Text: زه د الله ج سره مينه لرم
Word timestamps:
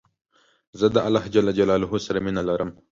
زه 0.79 0.85
د 0.95 0.97
الله 1.07 1.25
ج 1.31 1.35
سره 2.07 2.19
مينه 2.25 2.41
لرم 2.49 2.69